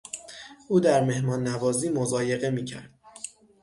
او 0.67 0.79
در 0.79 1.03
مهمان 1.03 1.47
نوازی 1.47 1.89
مضایقه 1.89 2.49
میکرد. 2.49 2.89